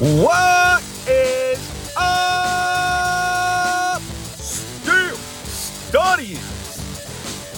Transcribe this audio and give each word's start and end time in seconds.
What 0.00 0.80
is 1.08 1.58
up? 1.96 4.00
Still. 4.38 5.16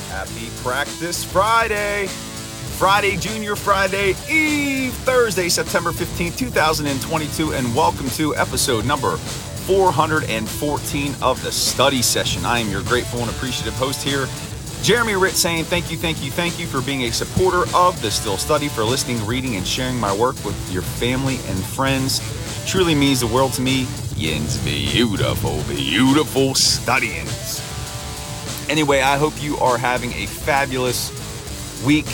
Happy 0.08 0.48
Practice 0.62 1.22
Friday. 1.22 2.06
Friday, 2.06 3.18
Junior 3.18 3.56
Friday 3.56 4.14
Eve, 4.30 4.94
Thursday, 5.04 5.50
September 5.50 5.90
15th, 5.90 6.38
2022, 6.38 7.52
and 7.52 7.76
welcome 7.76 8.08
to 8.08 8.34
episode 8.36 8.86
number 8.86 9.18
414 9.18 11.14
of 11.20 11.42
the 11.42 11.52
study 11.52 12.00
session. 12.00 12.46
I 12.46 12.60
am 12.60 12.70
your 12.70 12.82
grateful 12.84 13.20
and 13.20 13.28
appreciative 13.28 13.74
host 13.74 14.02
here, 14.02 14.26
Jeremy 14.82 15.12
Hritz, 15.12 15.38
saying 15.38 15.64
thank 15.64 15.90
you, 15.90 15.98
thank 15.98 16.24
you, 16.24 16.30
thank 16.30 16.58
you 16.58 16.66
for 16.66 16.80
being 16.80 17.02
a 17.02 17.12
supporter 17.12 17.64
of 17.76 18.00
the 18.00 18.10
Steel 18.10 18.38
Study, 18.38 18.68
for 18.68 18.82
listening, 18.82 19.24
reading, 19.26 19.56
and 19.56 19.66
sharing 19.66 20.00
my 20.00 20.14
work 20.14 20.42
with 20.42 20.72
your 20.72 20.80
family 20.80 21.34
and 21.48 21.58
friends. 21.62 22.20
Truly 22.66 22.94
means 22.94 23.20
the 23.20 23.26
world 23.26 23.52
to 23.54 23.60
me. 23.62 23.86
Yins 24.16 24.56
beautiful, 24.64 25.62
beautiful 25.68 26.54
studians. 26.54 27.62
Anyway, 28.70 29.00
I 29.00 29.18
hope 29.18 29.42
you 29.42 29.58
are 29.58 29.76
having 29.76 30.12
a 30.14 30.24
fabulous 30.24 31.10
week. 31.84 32.06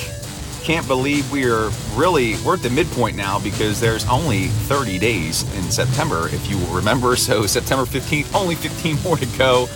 Can't 0.65 0.87
believe 0.89 1.31
we 1.31 1.49
are 1.49 1.71
really 1.95 2.35
we're 2.45 2.55
at 2.55 2.63
the 2.63 2.71
midpoint 2.71 3.17
now 3.17 3.39
because 3.39 3.81
there's 3.81 4.05
only 4.09 4.49
30 4.49 4.99
days 4.99 5.43
in 5.57 5.71
September, 5.71 6.29
if 6.31 6.51
you 6.51 6.59
will 6.59 6.75
remember. 6.75 7.15
So 7.27 7.47
September 7.47 7.85
15th, 7.85 8.35
only 8.35 8.57
15 8.57 9.03
more 9.03 9.17
to 9.17 9.27
go. 9.39 9.69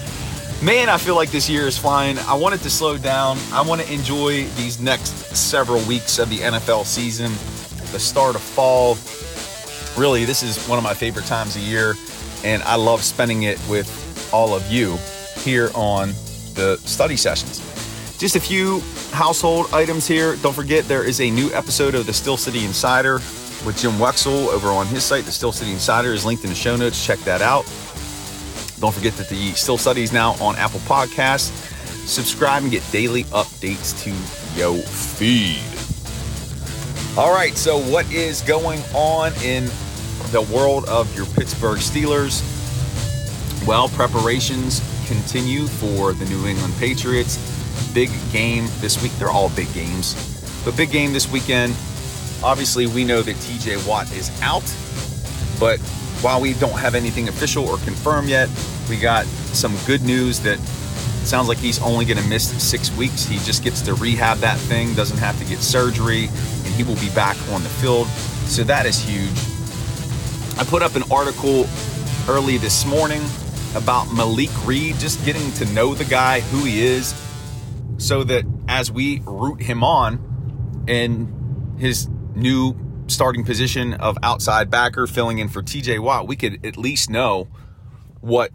Man, 0.62 0.90
I 0.90 0.98
feel 0.98 1.14
like 1.14 1.30
this 1.30 1.48
year 1.48 1.66
is 1.66 1.78
flying. 1.78 2.18
I 2.18 2.34
want 2.34 2.54
it 2.54 2.60
to 2.64 2.68
slow 2.68 2.98
down. 2.98 3.38
I 3.50 3.62
want 3.62 3.80
to 3.80 3.90
enjoy 3.90 4.44
these 4.56 4.78
next 4.78 5.34
several 5.34 5.82
weeks 5.84 6.18
of 6.18 6.28
the 6.28 6.36
NFL 6.36 6.84
season, 6.84 7.32
the 7.92 7.98
start 7.98 8.34
of 8.34 8.42
fall. 8.42 8.98
Really, 9.98 10.26
this 10.26 10.42
is 10.42 10.62
one 10.68 10.76
of 10.76 10.84
my 10.84 10.92
favorite 10.92 11.24
times 11.24 11.56
of 11.56 11.62
year, 11.62 11.94
and 12.44 12.62
I 12.64 12.74
love 12.74 13.02
spending 13.02 13.44
it 13.44 13.58
with 13.70 13.88
all 14.34 14.54
of 14.54 14.70
you 14.70 14.98
here 15.38 15.70
on 15.74 16.08
the 16.52 16.78
study 16.84 17.16
sessions. 17.16 17.60
Just 18.18 18.36
a 18.36 18.40
few 18.40 18.80
household 19.12 19.72
items 19.72 20.06
here. 20.06 20.36
Don't 20.36 20.54
forget, 20.54 20.86
there 20.86 21.04
is 21.04 21.22
a 21.22 21.30
new 21.30 21.50
episode 21.54 21.94
of 21.94 22.04
the 22.04 22.12
Steel 22.12 22.36
City 22.36 22.66
Insider 22.66 23.14
with 23.64 23.78
Jim 23.78 23.92
Wexell 23.92 24.48
over 24.48 24.68
on 24.68 24.86
his 24.88 25.04
site. 25.04 25.24
The 25.24 25.32
Steel 25.32 25.52
City 25.52 25.72
Insider 25.72 26.12
is 26.12 26.26
linked 26.26 26.44
in 26.44 26.50
the 26.50 26.56
show 26.56 26.76
notes. 26.76 27.02
Check 27.02 27.18
that 27.20 27.40
out. 27.40 27.64
Don't 28.80 28.94
forget 28.94 29.12
that 29.14 29.28
the 29.28 29.52
Steel 29.52 29.76
Study's 29.76 30.12
now 30.12 30.32
on 30.40 30.56
Apple 30.56 30.80
Podcasts. 30.80 31.50
Subscribe 32.06 32.62
and 32.62 32.72
get 32.72 32.82
daily 32.90 33.24
updates 33.24 34.02
to 34.02 34.10
yo 34.58 34.76
feed. 34.76 35.60
All 37.18 37.32
right, 37.32 37.56
so 37.56 37.78
what 37.78 38.10
is 38.10 38.40
going 38.42 38.80
on 38.94 39.32
in 39.42 39.64
the 40.30 40.40
world 40.52 40.88
of 40.88 41.14
your 41.14 41.26
Pittsburgh 41.26 41.78
Steelers? 41.78 42.42
Well, 43.66 43.88
preparations 43.90 44.80
continue 45.06 45.66
for 45.66 46.14
the 46.14 46.24
New 46.26 46.46
England 46.46 46.72
Patriots. 46.78 47.36
Big 47.92 48.10
game 48.32 48.66
this 48.78 49.02
week. 49.02 49.12
They're 49.18 49.28
all 49.28 49.50
big 49.50 49.72
games, 49.74 50.14
but 50.64 50.74
big 50.76 50.90
game 50.90 51.12
this 51.12 51.30
weekend. 51.30 51.72
Obviously, 52.42 52.86
we 52.86 53.04
know 53.04 53.20
that 53.20 53.36
TJ 53.36 53.86
Watt 53.86 54.10
is 54.12 54.30
out, 54.40 54.64
but 55.60 55.78
while 56.22 56.40
we 56.40 56.54
don't 56.54 56.78
have 56.78 56.94
anything 56.94 57.28
official 57.28 57.66
or 57.68 57.78
confirmed 57.78 58.28
yet, 58.28 58.48
we 58.88 58.98
got 58.98 59.26
some 59.26 59.74
good 59.86 60.02
news 60.02 60.40
that 60.40 60.58
sounds 61.24 61.48
like 61.48 61.58
he's 61.58 61.80
only 61.82 62.04
going 62.04 62.18
to 62.18 62.28
miss 62.28 62.50
six 62.62 62.94
weeks. 62.96 63.24
He 63.24 63.38
just 63.38 63.62
gets 63.62 63.80
to 63.82 63.94
rehab 63.94 64.38
that 64.38 64.58
thing, 64.58 64.94
doesn't 64.94 65.18
have 65.18 65.38
to 65.38 65.44
get 65.44 65.58
surgery, 65.58 66.24
and 66.24 66.74
he 66.74 66.82
will 66.82 66.96
be 66.96 67.10
back 67.10 67.36
on 67.50 67.62
the 67.62 67.68
field. 67.68 68.06
So 68.46 68.64
that 68.64 68.86
is 68.86 68.98
huge. 68.98 69.38
I 70.58 70.64
put 70.64 70.82
up 70.82 70.94
an 70.96 71.04
article 71.10 71.66
early 72.28 72.58
this 72.58 72.84
morning 72.84 73.22
about 73.74 74.12
Malik 74.12 74.50
Reed, 74.66 74.96
just 74.98 75.24
getting 75.24 75.52
to 75.52 75.64
know 75.66 75.94
the 75.94 76.04
guy, 76.04 76.40
who 76.40 76.64
he 76.64 76.82
is, 76.82 77.14
so 77.98 78.24
that 78.24 78.44
as 78.68 78.90
we 78.90 79.22
root 79.24 79.62
him 79.62 79.84
on 79.84 80.84
in 80.86 81.76
his 81.78 82.08
new 82.34 82.74
starting 83.10 83.44
position 83.44 83.94
of 83.94 84.16
outside 84.22 84.70
backer 84.70 85.06
filling 85.06 85.38
in 85.38 85.48
for 85.48 85.62
TJ 85.62 86.00
Watt, 86.00 86.26
we 86.26 86.36
could 86.36 86.64
at 86.64 86.76
least 86.76 87.10
know 87.10 87.48
what 88.20 88.50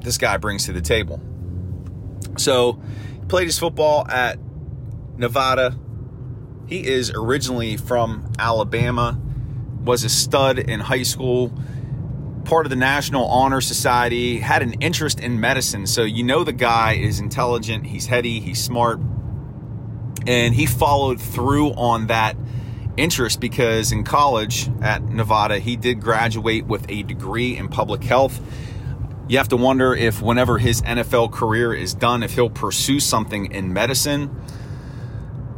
this 0.00 0.18
guy 0.18 0.36
brings 0.36 0.66
to 0.66 0.72
the 0.72 0.80
table. 0.80 1.20
So, 2.36 2.80
he 3.20 3.26
played 3.26 3.46
his 3.46 3.58
football 3.58 4.06
at 4.08 4.38
Nevada. 5.16 5.76
He 6.66 6.86
is 6.86 7.10
originally 7.10 7.76
from 7.76 8.32
Alabama, 8.38 9.20
was 9.84 10.04
a 10.04 10.08
stud 10.08 10.58
in 10.58 10.80
high 10.80 11.04
school, 11.04 11.52
part 12.44 12.66
of 12.66 12.70
the 12.70 12.76
National 12.76 13.26
Honor 13.26 13.60
Society, 13.60 14.38
had 14.38 14.62
an 14.62 14.74
interest 14.74 15.20
in 15.20 15.40
medicine. 15.40 15.86
So, 15.86 16.02
you 16.02 16.22
know, 16.22 16.44
the 16.44 16.52
guy 16.52 16.94
is 16.94 17.18
intelligent, 17.20 17.86
he's 17.86 18.06
heady, 18.06 18.40
he's 18.40 18.62
smart, 18.62 19.00
and 20.26 20.54
he 20.54 20.66
followed 20.66 21.20
through 21.20 21.70
on 21.72 22.08
that 22.08 22.36
interest 22.96 23.40
because 23.40 23.92
in 23.92 24.04
college 24.04 24.68
at 24.82 25.02
Nevada, 25.02 25.58
he 25.58 25.76
did 25.76 26.00
graduate 26.00 26.66
with 26.66 26.84
a 26.88 27.02
degree 27.02 27.56
in 27.56 27.68
public 27.68 28.02
health. 28.02 28.40
You 29.28 29.38
have 29.38 29.48
to 29.48 29.56
wonder 29.56 29.94
if, 29.94 30.22
whenever 30.22 30.58
his 30.58 30.82
NFL 30.82 31.32
career 31.32 31.74
is 31.74 31.94
done, 31.94 32.22
if 32.22 32.34
he'll 32.34 32.50
pursue 32.50 33.00
something 33.00 33.52
in 33.52 33.72
medicine. 33.72 34.28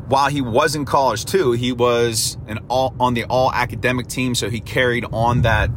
While 0.09 0.31
he 0.31 0.41
was 0.41 0.75
in 0.75 0.87
college 0.87 1.26
too, 1.26 1.53
he 1.53 1.72
was 1.72 2.38
an 2.47 2.60
all 2.69 2.94
on 2.99 3.12
the 3.12 3.25
all 3.25 3.53
academic 3.53 4.06
team, 4.06 4.34
so 4.34 4.49
he 4.49 4.60
carried 4.60 5.05
on 5.12 5.43
that 5.43 5.70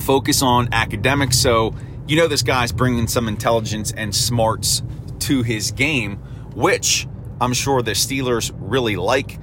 focus 0.00 0.40
on 0.40 0.72
academics. 0.72 1.38
So 1.38 1.74
you 2.08 2.16
know 2.16 2.26
this 2.26 2.42
guy's 2.42 2.72
bringing 2.72 3.06
some 3.06 3.28
intelligence 3.28 3.92
and 3.92 4.14
smarts 4.14 4.82
to 5.20 5.42
his 5.42 5.72
game, 5.72 6.16
which 6.54 7.06
I'm 7.40 7.52
sure 7.52 7.82
the 7.82 7.92
Steelers 7.92 8.50
really 8.56 8.96
like 8.96 9.38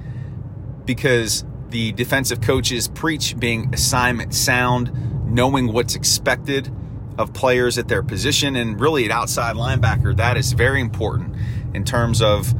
because 0.94 1.44
the 1.68 1.92
defensive 1.92 2.40
coaches 2.40 2.88
preach 2.88 3.38
being 3.38 3.72
assignment 3.72 4.34
sound, 4.34 4.90
knowing 5.24 5.72
what's 5.72 5.94
expected 5.94 6.68
of 7.16 7.32
players 7.32 7.78
at 7.78 7.86
their 7.86 8.02
position, 8.02 8.56
and 8.56 8.80
really 8.80 9.04
at 9.04 9.12
outside 9.12 9.54
linebacker, 9.54 10.16
that 10.16 10.36
is 10.36 10.50
very 10.50 10.80
important 10.80 11.36
in 11.74 11.84
terms 11.84 12.20
of 12.20 12.52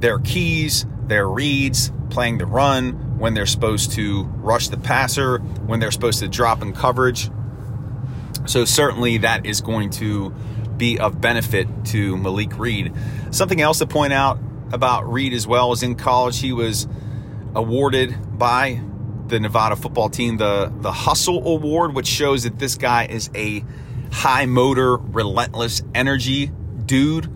their 0.00 0.18
keys, 0.18 0.86
their 1.08 1.28
reads, 1.28 1.92
playing 2.08 2.38
the 2.38 2.46
run, 2.46 3.18
when 3.18 3.34
they're 3.34 3.44
supposed 3.44 3.92
to 3.92 4.22
rush 4.38 4.68
the 4.68 4.78
passer, 4.78 5.40
when 5.66 5.78
they're 5.78 5.90
supposed 5.90 6.20
to 6.20 6.28
drop 6.28 6.62
in 6.62 6.72
coverage. 6.72 7.28
So, 8.46 8.64
certainly, 8.64 9.18
that 9.18 9.44
is 9.44 9.60
going 9.60 9.90
to 9.90 10.30
be 10.78 10.98
of 10.98 11.20
benefit 11.20 11.68
to 11.88 12.16
Malik 12.16 12.58
Reed. 12.58 12.94
Something 13.30 13.60
else 13.60 13.80
to 13.80 13.86
point 13.86 14.14
out 14.14 14.38
about 14.72 15.12
Reed 15.12 15.34
as 15.34 15.46
well 15.46 15.70
is 15.72 15.82
in 15.82 15.96
college, 15.96 16.40
he 16.40 16.54
was 16.54 16.88
awarded 17.54 18.38
by 18.38 18.80
the 19.26 19.40
Nevada 19.40 19.76
football 19.76 20.08
team 20.08 20.36
the, 20.36 20.72
the 20.80 20.92
Hustle 20.92 21.46
Award, 21.46 21.94
which 21.94 22.06
shows 22.06 22.44
that 22.44 22.58
this 22.58 22.76
guy 22.76 23.06
is 23.06 23.30
a 23.34 23.64
high 24.12 24.46
motor, 24.46 24.96
relentless 24.96 25.82
energy 25.94 26.50
dude. 26.86 27.30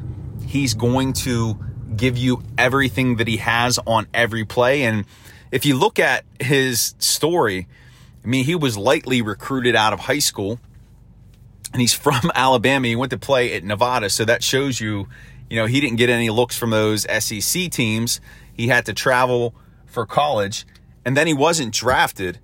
He's 0.46 0.74
going 0.74 1.14
to 1.14 1.58
give 1.96 2.16
you 2.16 2.42
everything 2.56 3.16
that 3.16 3.26
he 3.26 3.38
has 3.38 3.78
on 3.86 4.06
every 4.14 4.44
play. 4.44 4.82
And 4.82 5.04
if 5.50 5.66
you 5.66 5.76
look 5.76 5.98
at 5.98 6.24
his 6.40 6.94
story, 6.98 7.66
I 8.24 8.26
mean, 8.26 8.44
he 8.44 8.54
was 8.54 8.76
lightly 8.76 9.22
recruited 9.22 9.74
out 9.74 9.92
of 9.92 10.00
high 10.00 10.18
school 10.18 10.60
and 11.72 11.80
he's 11.80 11.94
from 11.94 12.30
Alabama. 12.34 12.86
He 12.86 12.96
went 12.96 13.10
to 13.10 13.18
play 13.18 13.54
at 13.54 13.64
Nevada. 13.64 14.10
So 14.10 14.24
that 14.24 14.42
shows 14.42 14.80
you, 14.80 15.08
you 15.50 15.56
know, 15.56 15.66
he 15.66 15.80
didn't 15.80 15.96
get 15.96 16.10
any 16.10 16.30
looks 16.30 16.56
from 16.56 16.70
those 16.70 17.06
SEC 17.22 17.70
teams. 17.70 18.20
He 18.52 18.68
had 18.68 18.86
to 18.86 18.92
travel 18.92 19.54
for 19.88 20.06
college. 20.06 20.66
And 21.04 21.16
then 21.16 21.26
he 21.26 21.34
wasn't 21.34 21.72
drafted, 21.72 22.38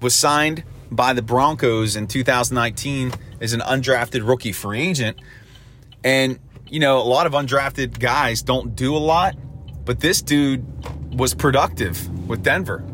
was 0.00 0.14
signed 0.14 0.64
by 0.90 1.12
the 1.12 1.22
Broncos 1.22 1.96
in 1.96 2.06
2019 2.06 3.12
as 3.40 3.52
an 3.52 3.60
undrafted 3.60 4.26
rookie 4.26 4.52
free 4.52 4.80
agent. 4.80 5.18
And, 6.02 6.38
you 6.66 6.80
know, 6.80 6.98
a 6.98 7.04
lot 7.04 7.26
of 7.26 7.32
undrafted 7.32 7.98
guys 7.98 8.42
don't 8.42 8.74
do 8.74 8.96
a 8.96 8.98
lot, 8.98 9.36
but 9.84 10.00
this 10.00 10.22
dude 10.22 10.64
was 11.14 11.34
productive 11.34 12.08
with 12.28 12.42
Denver. 12.42 12.84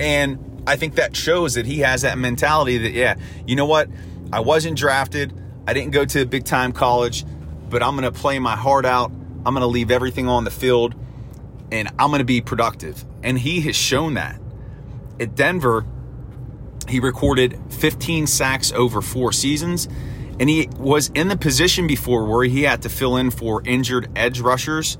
And 0.00 0.62
I 0.66 0.76
think 0.76 0.94
that 0.94 1.16
shows 1.16 1.54
that 1.54 1.66
he 1.66 1.80
has 1.80 2.02
that 2.02 2.18
mentality 2.18 2.78
that, 2.78 2.92
yeah, 2.92 3.16
you 3.46 3.56
know 3.56 3.66
what? 3.66 3.88
I 4.32 4.40
wasn't 4.40 4.78
drafted. 4.78 5.32
I 5.66 5.72
didn't 5.72 5.90
go 5.90 6.04
to 6.04 6.22
a 6.22 6.26
big 6.26 6.44
time 6.44 6.72
college, 6.72 7.24
but 7.68 7.82
I'm 7.82 7.96
going 7.96 8.10
to 8.10 8.18
play 8.18 8.38
my 8.38 8.56
heart 8.56 8.84
out. 8.84 9.10
I'm 9.44 9.54
going 9.54 9.60
to 9.60 9.66
leave 9.66 9.90
everything 9.90 10.28
on 10.28 10.44
the 10.44 10.50
field 10.50 10.94
and 11.70 11.88
I'm 11.98 12.08
going 12.08 12.18
to 12.18 12.24
be 12.24 12.40
productive. 12.40 13.04
And 13.22 13.38
he 13.38 13.60
has 13.62 13.76
shown 13.76 14.14
that. 14.14 14.40
At 15.20 15.34
Denver, 15.34 15.84
he 16.88 17.00
recorded 17.00 17.58
15 17.70 18.26
sacks 18.26 18.72
over 18.72 19.02
four 19.02 19.32
seasons, 19.32 19.88
and 20.40 20.48
he 20.48 20.68
was 20.78 21.10
in 21.14 21.28
the 21.28 21.36
position 21.36 21.86
before 21.86 22.24
where 22.24 22.44
he 22.44 22.62
had 22.62 22.82
to 22.82 22.88
fill 22.88 23.16
in 23.16 23.30
for 23.30 23.62
injured 23.64 24.10
edge 24.16 24.40
rushers 24.40 24.96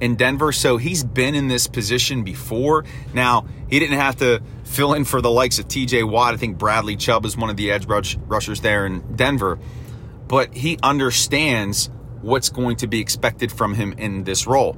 in 0.00 0.16
Denver. 0.16 0.52
So 0.52 0.76
he's 0.76 1.02
been 1.02 1.34
in 1.34 1.48
this 1.48 1.66
position 1.66 2.24
before. 2.24 2.84
Now, 3.14 3.46
he 3.68 3.78
didn't 3.78 3.98
have 3.98 4.16
to 4.16 4.42
fill 4.64 4.92
in 4.94 5.04
for 5.04 5.20
the 5.20 5.30
likes 5.30 5.58
of 5.58 5.68
TJ 5.68 6.08
Watt. 6.08 6.34
I 6.34 6.36
think 6.36 6.58
Bradley 6.58 6.96
Chubb 6.96 7.24
is 7.24 7.36
one 7.36 7.50
of 7.50 7.56
the 7.56 7.70
edge 7.70 7.86
rush, 7.86 8.16
rushers 8.26 8.60
there 8.60 8.84
in 8.84 9.16
Denver. 9.16 9.58
But 10.28 10.54
he 10.54 10.78
understands 10.82 11.88
what's 12.20 12.50
going 12.50 12.76
to 12.76 12.86
be 12.86 13.00
expected 13.00 13.50
from 13.50 13.74
him 13.74 13.92
in 13.94 14.24
this 14.24 14.46
role. 14.46 14.76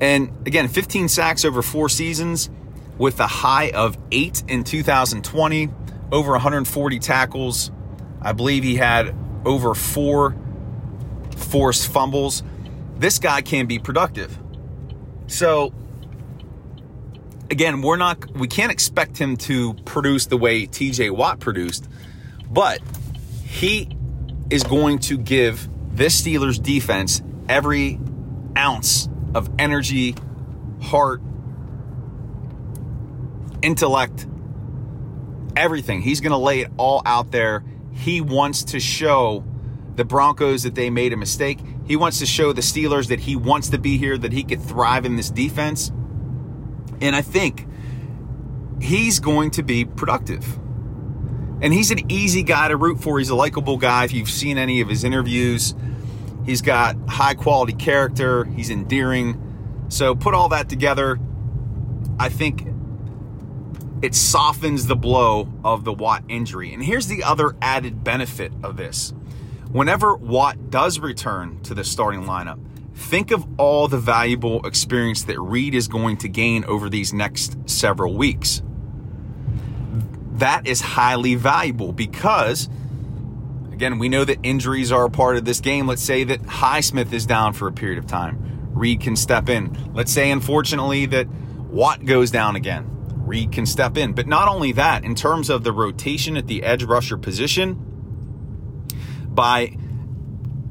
And 0.00 0.30
again, 0.46 0.68
15 0.68 1.08
sacks 1.08 1.44
over 1.44 1.62
four 1.62 1.88
seasons 1.88 2.50
with 2.98 3.20
a 3.20 3.26
high 3.26 3.70
of 3.70 3.96
eight 4.12 4.42
in 4.48 4.64
2020, 4.64 5.70
over 6.12 6.32
140 6.32 6.98
tackles. 6.98 7.70
I 8.20 8.32
believe 8.32 8.64
he 8.64 8.76
had 8.76 9.14
over 9.44 9.74
four 9.74 10.36
forced 11.36 11.90
fumbles. 11.90 12.42
This 12.96 13.18
guy 13.18 13.42
can 13.42 13.66
be 13.66 13.78
productive. 13.78 14.36
So 15.28 15.72
again, 17.50 17.82
we're 17.82 17.96
not 17.96 18.30
we 18.36 18.48
can't 18.48 18.72
expect 18.72 19.18
him 19.18 19.36
to 19.36 19.74
produce 19.84 20.26
the 20.26 20.36
way 20.36 20.66
TJ 20.66 21.10
Watt 21.10 21.40
produced, 21.40 21.88
but 22.50 22.80
he 23.44 23.88
is 24.50 24.64
going 24.64 24.98
to 24.98 25.18
give 25.18 25.68
this 25.94 26.20
Steelers 26.20 26.62
defense 26.62 27.22
every 27.48 28.00
ounce 28.56 29.08
of 29.34 29.50
energy, 29.58 30.14
heart, 30.82 31.20
intellect, 33.62 34.26
everything. 35.56 36.00
He's 36.02 36.20
going 36.20 36.32
to 36.32 36.38
lay 36.38 36.60
it 36.60 36.70
all 36.76 37.02
out 37.04 37.30
there. 37.30 37.64
He 37.92 38.20
wants 38.20 38.64
to 38.64 38.80
show 38.80 39.44
the 39.96 40.04
Broncos 40.04 40.62
that 40.62 40.74
they 40.74 40.90
made 40.90 41.12
a 41.12 41.16
mistake. 41.16 41.58
He 41.86 41.96
wants 41.96 42.20
to 42.20 42.26
show 42.26 42.52
the 42.52 42.60
Steelers 42.60 43.08
that 43.08 43.20
he 43.20 43.34
wants 43.34 43.70
to 43.70 43.78
be 43.78 43.98
here, 43.98 44.16
that 44.16 44.32
he 44.32 44.44
could 44.44 44.62
thrive 44.62 45.04
in 45.04 45.16
this 45.16 45.30
defense. 45.30 45.90
And 47.00 47.16
I 47.16 47.22
think 47.22 47.66
he's 48.80 49.18
going 49.18 49.50
to 49.52 49.62
be 49.62 49.84
productive. 49.84 50.58
And 51.60 51.74
he's 51.74 51.90
an 51.90 52.10
easy 52.10 52.44
guy 52.44 52.68
to 52.68 52.76
root 52.76 53.00
for. 53.02 53.18
He's 53.18 53.30
a 53.30 53.34
likable 53.34 53.78
guy. 53.78 54.04
If 54.04 54.12
you've 54.12 54.30
seen 54.30 54.58
any 54.58 54.80
of 54.80 54.88
his 54.88 55.02
interviews, 55.02 55.74
he's 56.48 56.62
got 56.62 56.96
high 57.08 57.34
quality 57.34 57.74
character, 57.74 58.44
he's 58.44 58.70
endearing. 58.70 59.86
So 59.88 60.14
put 60.14 60.34
all 60.34 60.48
that 60.48 60.68
together, 60.68 61.18
I 62.18 62.30
think 62.30 62.66
it 64.00 64.14
softens 64.14 64.86
the 64.86 64.96
blow 64.96 65.52
of 65.62 65.84
the 65.84 65.92
Watt 65.92 66.24
injury. 66.28 66.72
And 66.72 66.82
here's 66.82 67.06
the 67.06 67.22
other 67.22 67.54
added 67.60 68.02
benefit 68.02 68.52
of 68.62 68.76
this. 68.76 69.12
Whenever 69.70 70.16
Watt 70.16 70.70
does 70.70 70.98
return 70.98 71.60
to 71.64 71.74
the 71.74 71.84
starting 71.84 72.22
lineup, 72.24 72.58
think 72.94 73.30
of 73.30 73.46
all 73.58 73.86
the 73.86 73.98
valuable 73.98 74.66
experience 74.66 75.24
that 75.24 75.38
Reed 75.38 75.74
is 75.74 75.86
going 75.86 76.16
to 76.18 76.28
gain 76.28 76.64
over 76.64 76.88
these 76.88 77.12
next 77.12 77.58
several 77.68 78.14
weeks. 78.14 78.62
That 80.32 80.66
is 80.66 80.80
highly 80.80 81.34
valuable 81.34 81.92
because, 81.92 82.70
again, 83.78 84.00
we 84.00 84.08
know 84.08 84.24
that 84.24 84.38
injuries 84.42 84.90
are 84.90 85.04
a 85.04 85.10
part 85.10 85.36
of 85.36 85.44
this 85.44 85.60
game. 85.60 85.86
Let's 85.86 86.02
say 86.02 86.24
that 86.24 86.42
Highsmith 86.42 87.12
is 87.12 87.24
down 87.26 87.52
for 87.52 87.68
a 87.68 87.72
period 87.72 87.96
of 87.96 88.08
time. 88.08 88.72
Reed 88.74 89.00
can 89.00 89.14
step 89.14 89.48
in. 89.48 89.92
Let's 89.94 90.10
say, 90.10 90.32
unfortunately, 90.32 91.06
that 91.06 91.28
Watt 91.28 92.04
goes 92.04 92.32
down 92.32 92.56
again. 92.56 92.86
Reed 93.24 93.52
can 93.52 93.66
step 93.66 93.96
in. 93.96 94.14
But 94.14 94.26
not 94.26 94.48
only 94.48 94.72
that, 94.72 95.04
in 95.04 95.14
terms 95.14 95.48
of 95.48 95.62
the 95.62 95.70
rotation 95.70 96.36
at 96.36 96.48
the 96.48 96.64
edge 96.64 96.82
rusher 96.82 97.16
position, 97.16 97.76
by 99.28 99.76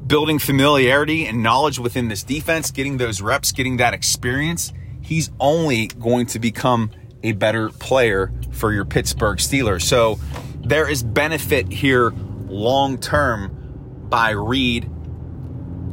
building 0.06 0.38
familiarity 0.38 1.24
and 1.24 1.42
knowledge 1.42 1.78
within 1.78 2.08
this 2.08 2.22
defense, 2.22 2.70
getting 2.70 2.98
those 2.98 3.22
reps, 3.22 3.52
getting 3.52 3.78
that 3.78 3.94
experience, 3.94 4.70
he's 5.00 5.30
only 5.40 5.86
going 5.86 6.26
to 6.26 6.38
become 6.38 6.90
a 7.22 7.32
better 7.32 7.70
player 7.70 8.34
for 8.50 8.70
your 8.70 8.84
Pittsburgh 8.84 9.38
Steelers. 9.38 9.80
So 9.84 10.20
there 10.62 10.86
is 10.86 11.02
benefit 11.02 11.72
here 11.72 12.12
long 12.48 12.98
term 12.98 14.06
by 14.08 14.30
Reed 14.30 14.90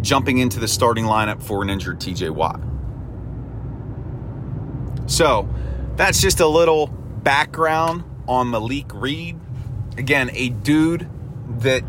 jumping 0.01 0.37
into 0.37 0.59
the 0.59 0.67
starting 0.67 1.05
lineup 1.05 1.41
for 1.41 1.63
an 1.63 1.69
injured 1.69 1.99
TJ 1.99 2.29
Watt. 2.29 2.59
So 5.07 5.49
that's 5.95 6.21
just 6.21 6.39
a 6.39 6.47
little 6.47 6.87
background 6.87 8.03
on 8.27 8.51
Malik 8.51 8.93
Reed. 8.93 9.39
Again, 9.97 10.29
a 10.33 10.49
dude 10.49 11.09
that 11.59 11.83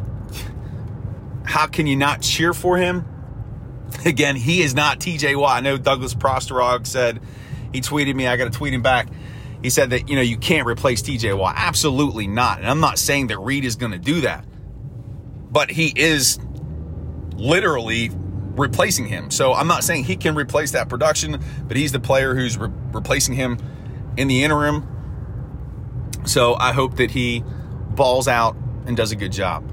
how 1.44 1.66
can 1.66 1.86
you 1.86 1.96
not 1.96 2.22
cheer 2.22 2.52
for 2.52 2.76
him? 2.76 3.04
Again, 4.04 4.36
he 4.36 4.62
is 4.62 4.74
not 4.74 4.98
TJ 4.98 5.38
Watt. 5.38 5.56
I 5.56 5.60
know 5.60 5.76
Douglas 5.76 6.14
Prosterog 6.14 6.86
said, 6.86 7.20
he 7.72 7.80
tweeted 7.80 8.14
me, 8.14 8.26
I 8.26 8.36
got 8.36 8.44
to 8.44 8.50
tweet 8.50 8.74
him 8.74 8.82
back. 8.82 9.08
He 9.62 9.70
said 9.70 9.90
that, 9.90 10.08
you 10.08 10.16
know, 10.16 10.22
you 10.22 10.36
can't 10.36 10.66
replace 10.66 11.02
TJ 11.02 11.36
Watt. 11.36 11.54
Absolutely 11.56 12.26
not. 12.26 12.58
And 12.58 12.68
I'm 12.68 12.80
not 12.80 12.98
saying 12.98 13.28
that 13.28 13.38
Reed 13.38 13.64
is 13.64 13.76
going 13.76 13.92
to 13.92 13.98
do 13.98 14.20
that, 14.22 14.44
but 15.56 15.70
he 15.70 15.90
is 15.96 16.38
literally 17.36 18.10
replacing 18.12 19.06
him. 19.06 19.30
So 19.30 19.54
I'm 19.54 19.66
not 19.66 19.84
saying 19.84 20.04
he 20.04 20.14
can 20.14 20.34
replace 20.34 20.72
that 20.72 20.90
production, 20.90 21.42
but 21.66 21.78
he's 21.78 21.92
the 21.92 21.98
player 21.98 22.34
who's 22.34 22.58
re- 22.58 22.70
replacing 22.92 23.36
him 23.36 23.56
in 24.18 24.28
the 24.28 24.44
interim. 24.44 24.86
So 26.26 26.56
I 26.56 26.74
hope 26.74 26.96
that 26.98 27.10
he 27.10 27.42
balls 27.88 28.28
out 28.28 28.54
and 28.84 28.98
does 28.98 29.12
a 29.12 29.16
good 29.16 29.32
job. 29.32 29.66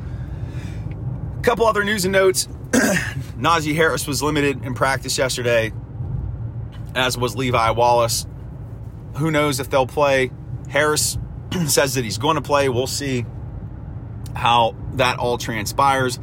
A 1.37 1.41
couple 1.41 1.65
other 1.65 1.83
news 1.83 2.05
and 2.05 2.13
notes. 2.13 2.47
Najee 2.71 3.75
Harris 3.75 4.07
was 4.07 4.23
limited 4.23 4.63
in 4.63 4.75
practice 4.75 5.17
yesterday, 5.17 5.73
as 6.95 7.17
was 7.17 7.35
Levi 7.35 7.71
Wallace. 7.71 8.25
Who 9.17 9.31
knows 9.31 9.59
if 9.59 9.69
they'll 9.69 9.85
play? 9.85 10.31
Harris 10.69 11.17
says 11.67 11.95
that 11.95 12.05
he's 12.05 12.19
going 12.19 12.35
to 12.35 12.41
play. 12.41 12.69
We'll 12.69 12.87
see 12.87 13.25
how 14.35 14.75
that 14.93 15.19
all 15.19 15.37
transpires. 15.37 16.19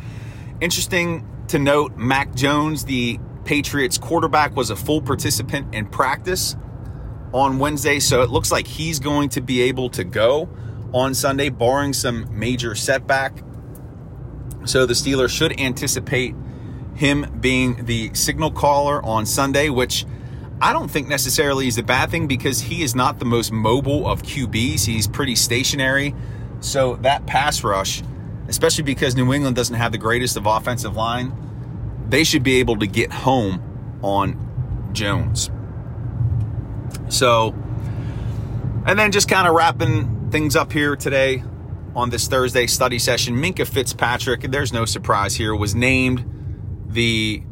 Interesting 0.60 1.26
to 1.48 1.58
note, 1.58 1.96
Mac 1.96 2.34
Jones, 2.34 2.84
the 2.84 3.18
Patriots 3.44 3.98
quarterback, 3.98 4.54
was 4.54 4.70
a 4.70 4.76
full 4.76 5.02
participant 5.02 5.74
in 5.74 5.86
practice 5.86 6.56
on 7.32 7.58
Wednesday, 7.58 8.00
so 8.00 8.22
it 8.22 8.30
looks 8.30 8.52
like 8.52 8.66
he's 8.66 8.98
going 8.98 9.28
to 9.30 9.40
be 9.40 9.62
able 9.62 9.90
to 9.90 10.04
go 10.04 10.48
on 10.92 11.14
Sunday, 11.14 11.48
barring 11.48 11.92
some 11.92 12.26
major 12.36 12.74
setback. 12.74 13.42
So 14.64 14.86
the 14.86 14.94
Steelers 14.94 15.30
should 15.30 15.58
anticipate 15.60 16.34
him 16.94 17.38
being 17.40 17.84
the 17.86 18.12
signal 18.14 18.50
caller 18.50 19.04
on 19.04 19.24
Sunday, 19.24 19.70
which 19.70 20.04
I 20.60 20.72
don't 20.72 20.90
think 20.90 21.08
necessarily 21.08 21.66
is 21.66 21.78
a 21.78 21.82
bad 21.82 22.10
thing 22.10 22.26
because 22.26 22.60
he 22.60 22.82
is 22.82 22.94
not 22.94 23.18
the 23.18 23.24
most 23.24 23.52
mobile 23.52 24.06
of 24.06 24.22
QBs. 24.22 24.84
He's 24.84 25.06
pretty 25.06 25.34
stationary. 25.34 26.14
So 26.60 26.96
that 26.96 27.26
pass 27.26 27.64
rush, 27.64 28.02
especially 28.48 28.84
because 28.84 29.16
New 29.16 29.32
England 29.32 29.56
doesn't 29.56 29.76
have 29.76 29.92
the 29.92 29.98
greatest 29.98 30.36
of 30.36 30.46
offensive 30.46 30.96
line, 30.96 31.34
they 32.08 32.24
should 32.24 32.42
be 32.42 32.56
able 32.56 32.76
to 32.78 32.86
get 32.86 33.12
home 33.12 33.98
on 34.02 34.90
Jones. 34.92 35.50
So, 37.08 37.54
and 38.86 38.98
then 38.98 39.12
just 39.12 39.28
kind 39.28 39.46
of 39.46 39.54
wrapping 39.54 40.30
things 40.30 40.56
up 40.56 40.72
here 40.72 40.96
today 40.96 41.42
on 41.94 42.10
this 42.10 42.28
Thursday 42.28 42.66
study 42.66 42.98
session, 42.98 43.36
Minkah 43.36 43.66
Fitzpatrick, 43.66 44.42
there's 44.42 44.72
no 44.72 44.84
surprise 44.84 45.34
here, 45.34 45.54
was 45.54 45.74
named 45.74 46.24
the 46.86 47.42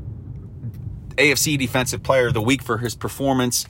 AFC 1.17 1.59
Defensive 1.59 2.03
Player 2.03 2.29
of 2.29 2.35
the 2.35 2.41
Week 2.41 2.63
for 2.63 2.79
his 2.79 2.95
performance 2.95 3.67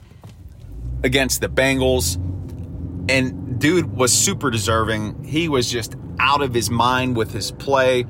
against 1.03 1.41
the 1.41 1.49
Bengals. 1.49 2.15
And 3.09 3.48
dude 3.59 3.95
was 3.95 4.11
super 4.11 4.49
deserving. 4.49 5.23
He 5.23 5.47
was 5.47 5.69
just 5.69 5.95
out 6.19 6.41
of 6.41 6.53
his 6.53 6.69
mind 6.69 7.15
with 7.15 7.31
his 7.31 7.51
play. 7.51 8.05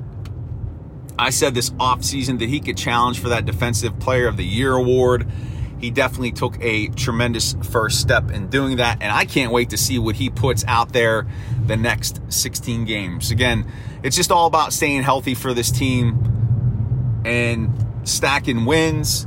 I 1.18 1.30
said 1.30 1.54
this 1.54 1.70
offseason 1.70 2.38
that 2.38 2.48
he 2.48 2.60
could 2.60 2.78
challenge 2.78 3.20
for 3.20 3.28
that 3.28 3.44
Defensive 3.44 3.98
Player 3.98 4.26
of 4.26 4.36
the 4.36 4.44
Year 4.44 4.72
award. 4.72 5.30
He 5.78 5.90
definitely 5.90 6.32
took 6.32 6.56
a 6.60 6.88
tremendous 6.88 7.54
first 7.70 8.00
step 8.00 8.30
in 8.30 8.48
doing 8.48 8.76
that. 8.76 9.02
And 9.02 9.12
I 9.12 9.24
can't 9.24 9.52
wait 9.52 9.70
to 9.70 9.76
see 9.76 9.98
what 9.98 10.14
he 10.14 10.30
puts 10.30 10.64
out 10.66 10.92
there 10.92 11.26
the 11.66 11.76
next 11.76 12.20
16 12.28 12.84
games. 12.84 13.30
Again, 13.30 13.70
it's 14.02 14.16
just 14.16 14.30
all 14.30 14.46
about 14.46 14.72
staying 14.72 15.02
healthy 15.02 15.34
for 15.34 15.52
this 15.52 15.70
team 15.70 17.22
and 17.24 17.70
stacking 18.04 18.64
wins. 18.64 19.26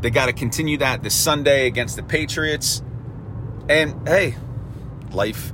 They 0.00 0.10
got 0.10 0.26
to 0.26 0.32
continue 0.32 0.78
that 0.78 1.02
this 1.02 1.14
Sunday 1.14 1.66
against 1.66 1.96
the 1.96 2.02
Patriots. 2.02 2.82
And 3.68 4.06
hey, 4.06 4.36
life 5.14 5.52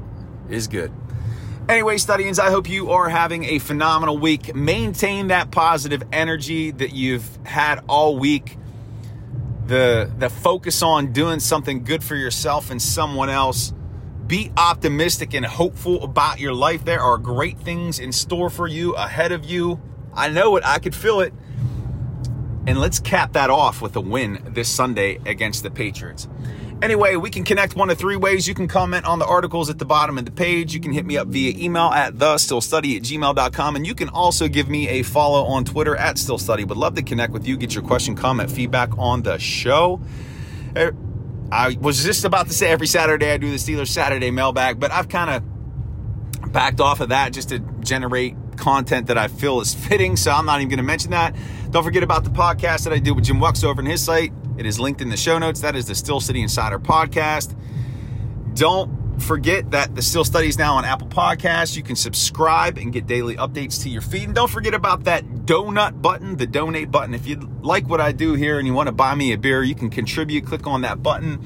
is 0.48 0.68
good. 0.68 0.92
Anyway, 1.68 1.96
studians, 1.96 2.38
I 2.38 2.50
hope 2.50 2.68
you 2.68 2.90
are 2.90 3.08
having 3.08 3.44
a 3.44 3.58
phenomenal 3.58 4.18
week. 4.18 4.54
Maintain 4.54 5.28
that 5.28 5.50
positive 5.50 6.02
energy 6.12 6.72
that 6.72 6.92
you've 6.92 7.28
had 7.44 7.84
all 7.88 8.18
week 8.18 8.56
the 9.66 10.10
the 10.18 10.28
focus 10.28 10.82
on 10.82 11.12
doing 11.12 11.40
something 11.40 11.84
good 11.84 12.02
for 12.02 12.16
yourself 12.16 12.70
and 12.70 12.80
someone 12.80 13.30
else. 13.30 13.72
Be 14.26 14.50
optimistic 14.56 15.34
and 15.34 15.44
hopeful 15.44 16.02
about 16.04 16.40
your 16.40 16.54
life. 16.54 16.84
There 16.84 17.00
are 17.00 17.18
great 17.18 17.58
things 17.58 17.98
in 17.98 18.12
store 18.12 18.50
for 18.50 18.66
you 18.66 18.94
ahead 18.94 19.32
of 19.32 19.44
you. 19.44 19.80
I 20.14 20.28
know 20.28 20.56
it. 20.56 20.64
I 20.64 20.78
could 20.78 20.94
feel 20.94 21.20
it. 21.20 21.32
And 22.66 22.78
let's 22.78 23.00
cap 23.00 23.32
that 23.32 23.50
off 23.50 23.82
with 23.82 23.96
a 23.96 24.00
win 24.00 24.42
this 24.50 24.68
Sunday 24.68 25.18
against 25.26 25.62
the 25.62 25.70
Patriots. 25.70 26.28
Anyway, 26.82 27.14
we 27.14 27.30
can 27.30 27.44
connect 27.44 27.76
one 27.76 27.90
of 27.90 27.96
three 27.96 28.16
ways. 28.16 28.48
You 28.48 28.54
can 28.54 28.66
comment 28.66 29.04
on 29.04 29.20
the 29.20 29.24
articles 29.24 29.70
at 29.70 29.78
the 29.78 29.84
bottom 29.84 30.18
of 30.18 30.24
the 30.24 30.32
page. 30.32 30.74
You 30.74 30.80
can 30.80 30.92
hit 30.92 31.06
me 31.06 31.16
up 31.16 31.28
via 31.28 31.56
email 31.56 31.86
at 31.86 32.18
the 32.18 32.34
steelstudy 32.34 32.96
at 32.96 33.02
gmail.com. 33.02 33.76
And 33.76 33.86
you 33.86 33.94
can 33.94 34.08
also 34.08 34.48
give 34.48 34.68
me 34.68 34.88
a 34.88 35.04
follow 35.04 35.44
on 35.44 35.64
Twitter 35.64 35.94
at 35.94 36.16
steelstudy. 36.16 36.66
Would 36.66 36.76
love 36.76 36.96
to 36.96 37.02
connect 37.02 37.32
with 37.32 37.46
you, 37.46 37.56
get 37.56 37.72
your 37.72 37.84
question, 37.84 38.16
comment, 38.16 38.50
feedback 38.50 38.98
on 38.98 39.22
the 39.22 39.38
show. 39.38 40.00
Eh, 40.74 40.90
I 41.52 41.76
was 41.80 42.02
just 42.02 42.24
about 42.24 42.48
to 42.48 42.52
say 42.52 42.70
every 42.70 42.88
Saturday 42.88 43.30
I 43.30 43.36
do 43.36 43.48
the 43.48 43.58
Steelers 43.58 43.88
Saturday 43.88 44.32
mailbag, 44.32 44.80
but 44.80 44.90
I've 44.90 45.08
kind 45.08 45.30
of 45.30 46.52
backed 46.52 46.80
off 46.80 47.00
of 47.00 47.10
that 47.10 47.32
just 47.32 47.50
to 47.50 47.60
generate 47.78 48.34
content 48.56 49.06
that 49.06 49.18
I 49.18 49.28
feel 49.28 49.60
is 49.60 49.72
fitting. 49.72 50.16
So 50.16 50.32
I'm 50.32 50.46
not 50.46 50.60
even 50.60 50.68
going 50.68 50.78
to 50.78 50.82
mention 50.82 51.12
that. 51.12 51.36
Don't 51.70 51.84
forget 51.84 52.02
about 52.02 52.24
the 52.24 52.30
podcast 52.30 52.84
that 52.84 52.92
I 52.92 52.98
do 52.98 53.14
with 53.14 53.24
Jim 53.24 53.38
Wux 53.38 53.62
over 53.62 53.80
on 53.80 53.86
his 53.86 54.02
site. 54.02 54.32
It 54.62 54.66
is 54.66 54.78
linked 54.78 55.00
in 55.00 55.08
the 55.08 55.16
show 55.16 55.40
notes. 55.40 55.60
That 55.62 55.74
is 55.74 55.86
the 55.86 55.94
Steel 55.96 56.20
City 56.20 56.40
Insider 56.40 56.78
podcast. 56.78 57.56
Don't 58.54 59.20
forget 59.20 59.72
that 59.72 59.96
the 59.96 60.02
Steel 60.02 60.24
Study 60.24 60.46
is 60.46 60.56
now 60.56 60.76
on 60.76 60.84
Apple 60.84 61.08
Podcasts. 61.08 61.76
You 61.76 61.82
can 61.82 61.96
subscribe 61.96 62.78
and 62.78 62.92
get 62.92 63.08
daily 63.08 63.34
updates 63.34 63.82
to 63.82 63.88
your 63.88 64.02
feed. 64.02 64.22
And 64.22 64.36
don't 64.36 64.48
forget 64.48 64.72
about 64.72 65.02
that 65.02 65.24
donut 65.24 66.00
button, 66.00 66.36
the 66.36 66.46
donate 66.46 66.92
button. 66.92 67.12
If 67.12 67.26
you 67.26 67.38
like 67.60 67.88
what 67.88 68.00
I 68.00 68.12
do 68.12 68.34
here 68.34 68.60
and 68.60 68.68
you 68.68 68.72
want 68.72 68.86
to 68.86 68.92
buy 68.92 69.16
me 69.16 69.32
a 69.32 69.36
beer, 69.36 69.64
you 69.64 69.74
can 69.74 69.90
contribute. 69.90 70.46
Click 70.46 70.64
on 70.68 70.82
that 70.82 71.02
button. 71.02 71.44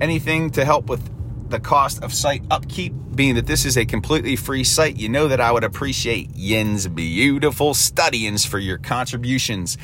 Anything 0.00 0.48
to 0.52 0.64
help 0.64 0.86
with 0.86 1.10
the 1.50 1.60
cost 1.60 2.02
of 2.02 2.14
site 2.14 2.42
upkeep, 2.50 2.94
being 3.14 3.34
that 3.34 3.46
this 3.46 3.66
is 3.66 3.76
a 3.76 3.84
completely 3.84 4.34
free 4.34 4.64
site, 4.64 4.96
you 4.96 5.10
know 5.10 5.28
that 5.28 5.42
I 5.42 5.52
would 5.52 5.62
appreciate 5.62 6.30
Yin's 6.34 6.88
beautiful 6.88 7.74
studians 7.74 8.46
for 8.46 8.58
your 8.58 8.78
contributions. 8.78 9.76